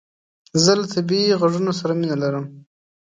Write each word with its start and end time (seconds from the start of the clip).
زه 0.63 0.71
له 0.79 0.85
طبیعي 0.93 1.29
عږونو 1.41 1.71
سره 1.79 1.93
مینه 1.99 2.17
لرم 2.23 2.45